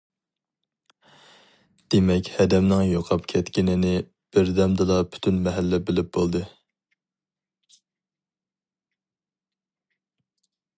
[1.95, 3.91] دېمەك ھەدەمنىڭ يوقاپ كەتكىنىنى
[4.37, 6.43] بىردەمدىلا پۈتۈن مەھەللە بىلىپ بولدى.